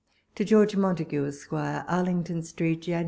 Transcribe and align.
To 0.33 0.43
George 0.43 0.75
Montagu, 0.75 1.27
Esq. 1.27 1.53
Arlington 1.53 2.41
Street, 2.41 2.81
Jan. 2.81 2.99